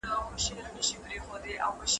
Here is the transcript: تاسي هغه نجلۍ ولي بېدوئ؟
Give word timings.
تاسي 0.07 0.51
هغه 0.55 0.69
نجلۍ 0.75 0.95
ولي 1.01 1.17
بېدوئ؟ 1.25 1.87